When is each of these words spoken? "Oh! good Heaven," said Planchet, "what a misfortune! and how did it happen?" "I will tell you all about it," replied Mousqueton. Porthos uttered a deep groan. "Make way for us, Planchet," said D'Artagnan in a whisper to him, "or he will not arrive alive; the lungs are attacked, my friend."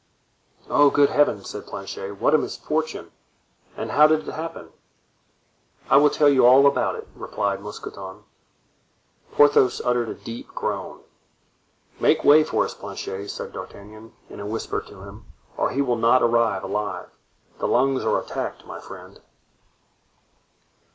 "Oh! 0.67 0.89
good 0.89 1.11
Heaven," 1.11 1.43
said 1.45 1.67
Planchet, 1.67 2.13
"what 2.19 2.33
a 2.33 2.39
misfortune! 2.39 3.11
and 3.77 3.91
how 3.91 4.07
did 4.07 4.27
it 4.27 4.31
happen?" 4.31 4.69
"I 5.91 5.97
will 5.97 6.09
tell 6.09 6.27
you 6.27 6.43
all 6.43 6.65
about 6.65 6.95
it," 6.95 7.07
replied 7.15 7.61
Mousqueton. 7.61 8.23
Porthos 9.33 9.79
uttered 9.85 10.09
a 10.09 10.15
deep 10.15 10.47
groan. 10.55 11.01
"Make 11.99 12.23
way 12.23 12.43
for 12.43 12.65
us, 12.65 12.73
Planchet," 12.73 13.29
said 13.29 13.53
D'Artagnan 13.53 14.13
in 14.27 14.39
a 14.39 14.47
whisper 14.47 14.81
to 14.81 15.03
him, 15.03 15.25
"or 15.55 15.69
he 15.69 15.83
will 15.83 15.97
not 15.97 16.23
arrive 16.23 16.63
alive; 16.63 17.11
the 17.59 17.67
lungs 17.67 18.03
are 18.03 18.19
attacked, 18.19 18.65
my 18.65 18.79
friend." 18.79 19.21